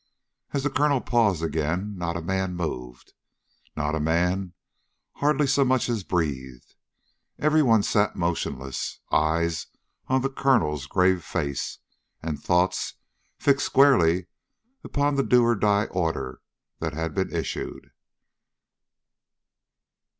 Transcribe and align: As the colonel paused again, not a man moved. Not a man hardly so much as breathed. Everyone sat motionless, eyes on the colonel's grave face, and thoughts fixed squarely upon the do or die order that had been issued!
As 0.51 0.63
the 0.63 0.71
colonel 0.71 0.99
paused 0.99 1.43
again, 1.43 1.95
not 1.95 2.17
a 2.17 2.23
man 2.23 2.55
moved. 2.55 3.13
Not 3.77 3.93
a 3.93 3.99
man 3.99 4.53
hardly 5.17 5.45
so 5.45 5.63
much 5.63 5.87
as 5.89 6.03
breathed. 6.03 6.73
Everyone 7.37 7.83
sat 7.83 8.15
motionless, 8.15 8.99
eyes 9.11 9.67
on 10.07 10.23
the 10.23 10.29
colonel's 10.31 10.87
grave 10.87 11.23
face, 11.23 11.77
and 12.19 12.41
thoughts 12.41 12.95
fixed 13.37 13.67
squarely 13.67 14.25
upon 14.83 15.17
the 15.17 15.23
do 15.23 15.43
or 15.43 15.53
die 15.53 15.85
order 15.85 16.41
that 16.79 16.93
had 16.93 17.13
been 17.13 17.29
issued! 17.31 17.91